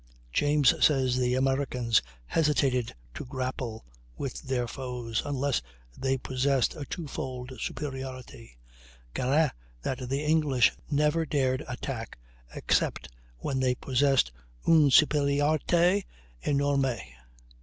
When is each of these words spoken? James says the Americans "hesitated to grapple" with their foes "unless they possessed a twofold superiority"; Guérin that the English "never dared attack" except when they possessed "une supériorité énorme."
James 0.33 0.73
says 0.83 1.15
the 1.15 1.35
Americans 1.35 2.01
"hesitated 2.25 2.95
to 3.13 3.23
grapple" 3.23 3.85
with 4.17 4.41
their 4.41 4.67
foes 4.67 5.21
"unless 5.23 5.61
they 5.95 6.17
possessed 6.17 6.75
a 6.75 6.85
twofold 6.85 7.51
superiority"; 7.59 8.57
Guérin 9.13 9.51
that 9.83 10.09
the 10.09 10.23
English 10.23 10.71
"never 10.89 11.23
dared 11.23 11.63
attack" 11.67 12.17
except 12.55 13.09
when 13.37 13.59
they 13.59 13.75
possessed 13.75 14.31
"une 14.67 14.89
supériorité 14.89 16.03
énorme." 16.43 16.99